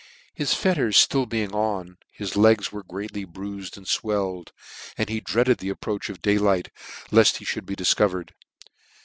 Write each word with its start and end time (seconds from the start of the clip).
His 0.33 0.55
fetiers 0.55 1.07
being 1.29 1.49
dill 1.49 1.59
on, 1.59 1.97
his 2.11 2.35
legs 2.35 2.71
were 2.71 2.81
greatly 2.81 3.23
bruifed 3.23 3.77
and 3.77 3.85
iwelled, 3.85 4.51
and 4.97 5.07
he 5.09 5.19
dreaded 5.19 5.59
the 5.59 5.69
approach 5.69 6.09
of 6.09 6.23
day 6.23 6.39
light, 6.39 6.71
left 7.11 7.37
he 7.37 7.45
fhould 7.45 7.67
be 7.67 7.75
difcovered. 7.75 8.29